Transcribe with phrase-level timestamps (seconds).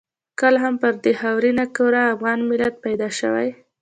[0.39, 3.49] کله هم پر دې خاورینه کره افغان ملت پیدا شوی.